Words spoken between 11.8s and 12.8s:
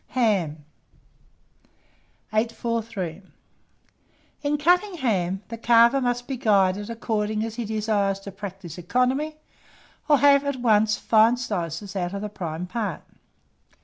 out of the prime